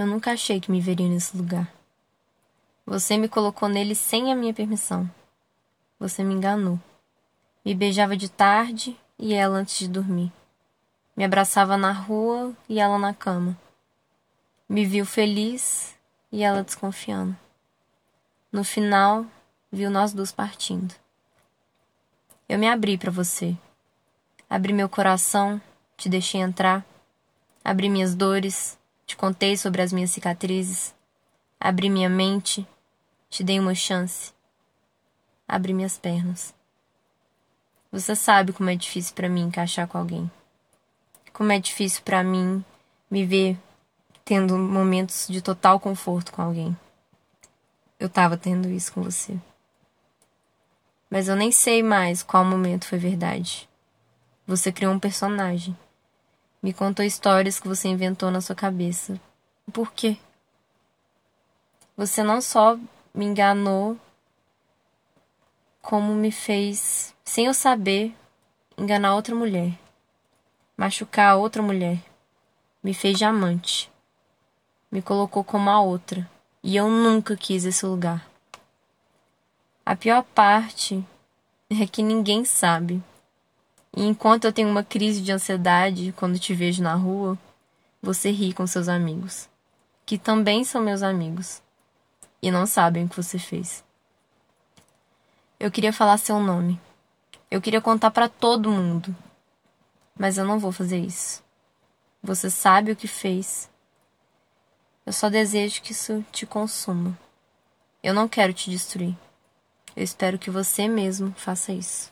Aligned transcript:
Eu 0.00 0.06
nunca 0.06 0.32
achei 0.32 0.58
que 0.58 0.70
me 0.70 0.80
veria 0.80 1.06
nesse 1.06 1.36
lugar. 1.36 1.70
Você 2.86 3.18
me 3.18 3.28
colocou 3.28 3.68
nele 3.68 3.94
sem 3.94 4.32
a 4.32 4.34
minha 4.34 4.54
permissão. 4.54 5.06
Você 5.98 6.24
me 6.24 6.32
enganou. 6.32 6.80
Me 7.62 7.74
beijava 7.74 8.16
de 8.16 8.30
tarde 8.30 8.98
e 9.18 9.34
ela 9.34 9.58
antes 9.58 9.78
de 9.78 9.88
dormir. 9.88 10.32
Me 11.14 11.22
abraçava 11.22 11.76
na 11.76 11.92
rua 11.92 12.56
e 12.66 12.80
ela 12.80 12.98
na 12.98 13.12
cama. 13.12 13.54
Me 14.66 14.86
viu 14.86 15.04
feliz 15.04 15.94
e 16.32 16.42
ela 16.42 16.64
desconfiando. 16.64 17.36
No 18.50 18.64
final, 18.64 19.26
viu 19.70 19.90
nós 19.90 20.14
dois 20.14 20.32
partindo. 20.32 20.94
Eu 22.48 22.58
me 22.58 22.66
abri 22.66 22.96
para 22.96 23.10
você. 23.10 23.54
Abri 24.48 24.72
meu 24.72 24.88
coração, 24.88 25.60
te 25.94 26.08
deixei 26.08 26.40
entrar. 26.40 26.86
Abri 27.62 27.90
minhas 27.90 28.14
dores, 28.14 28.79
te 29.10 29.16
contei 29.16 29.56
sobre 29.56 29.82
as 29.82 29.92
minhas 29.92 30.12
cicatrizes. 30.12 30.94
Abri 31.58 31.90
minha 31.90 32.08
mente, 32.08 32.64
te 33.28 33.42
dei 33.42 33.58
uma 33.58 33.74
chance. 33.74 34.32
Abri 35.48 35.74
minhas 35.74 35.98
pernas. 35.98 36.54
Você 37.90 38.14
sabe 38.14 38.52
como 38.52 38.70
é 38.70 38.76
difícil 38.76 39.12
para 39.16 39.28
mim 39.28 39.46
encaixar 39.46 39.88
com 39.88 39.98
alguém. 39.98 40.30
Como 41.32 41.50
é 41.50 41.58
difícil 41.58 42.02
para 42.04 42.22
mim 42.22 42.64
me 43.10 43.26
ver 43.26 43.58
tendo 44.24 44.56
momentos 44.56 45.26
de 45.28 45.42
total 45.42 45.80
conforto 45.80 46.30
com 46.30 46.42
alguém. 46.42 46.76
Eu 47.98 48.08
tava 48.08 48.36
tendo 48.36 48.70
isso 48.70 48.92
com 48.92 49.02
você. 49.02 49.36
Mas 51.10 51.26
eu 51.26 51.34
nem 51.34 51.50
sei 51.50 51.82
mais 51.82 52.22
qual 52.22 52.44
momento 52.44 52.86
foi 52.86 52.98
verdade. 52.98 53.68
Você 54.46 54.70
criou 54.70 54.94
um 54.94 55.00
personagem. 55.00 55.76
Me 56.62 56.74
contou 56.74 57.04
histórias 57.04 57.58
que 57.58 57.66
você 57.66 57.88
inventou 57.88 58.30
na 58.30 58.42
sua 58.42 58.54
cabeça. 58.54 59.18
Por 59.72 59.92
quê? 59.92 60.18
Você 61.96 62.22
não 62.22 62.40
só 62.40 62.78
me 63.14 63.24
enganou, 63.24 63.98
como 65.80 66.14
me 66.14 66.30
fez, 66.30 67.14
sem 67.24 67.46
eu 67.46 67.54
saber, 67.54 68.14
enganar 68.76 69.14
outra 69.14 69.34
mulher, 69.34 69.78
machucar 70.76 71.36
outra 71.36 71.62
mulher, 71.62 71.98
me 72.82 72.94
fez 72.94 73.18
diamante, 73.18 73.90
me 74.90 75.00
colocou 75.00 75.42
como 75.42 75.70
a 75.70 75.80
outra, 75.80 76.28
e 76.62 76.76
eu 76.76 76.88
nunca 76.88 77.36
quis 77.36 77.64
esse 77.64 77.84
lugar. 77.86 78.28
A 79.84 79.96
pior 79.96 80.22
parte 80.22 81.04
é 81.70 81.86
que 81.86 82.02
ninguém 82.02 82.44
sabe. 82.44 83.02
E 83.96 84.04
enquanto 84.04 84.44
eu 84.44 84.52
tenho 84.52 84.68
uma 84.68 84.84
crise 84.84 85.20
de 85.20 85.32
ansiedade 85.32 86.12
quando 86.16 86.38
te 86.38 86.54
vejo 86.54 86.82
na 86.82 86.94
rua, 86.94 87.38
você 88.00 88.30
ri 88.30 88.52
com 88.52 88.66
seus 88.66 88.88
amigos, 88.88 89.48
que 90.06 90.16
também 90.16 90.64
são 90.64 90.80
meus 90.80 91.02
amigos, 91.02 91.60
e 92.42 92.50
não 92.50 92.66
sabem 92.66 93.04
o 93.04 93.08
que 93.08 93.16
você 93.16 93.38
fez. 93.38 93.84
Eu 95.58 95.70
queria 95.70 95.92
falar 95.92 96.16
seu 96.16 96.40
nome. 96.40 96.80
Eu 97.50 97.60
queria 97.60 97.82
contar 97.82 98.10
para 98.10 98.28
todo 98.28 98.70
mundo. 98.70 99.14
Mas 100.18 100.38
eu 100.38 100.44
não 100.44 100.58
vou 100.58 100.72
fazer 100.72 100.98
isso. 100.98 101.42
Você 102.22 102.48
sabe 102.48 102.92
o 102.92 102.96
que 102.96 103.06
fez. 103.06 103.68
Eu 105.04 105.12
só 105.12 105.28
desejo 105.28 105.82
que 105.82 105.92
isso 105.92 106.24
te 106.32 106.46
consuma. 106.46 107.18
Eu 108.02 108.14
não 108.14 108.28
quero 108.28 108.54
te 108.54 108.70
destruir. 108.70 109.14
Eu 109.94 110.02
espero 110.02 110.38
que 110.38 110.50
você 110.50 110.88
mesmo 110.88 111.34
faça 111.36 111.72
isso. 111.72 112.10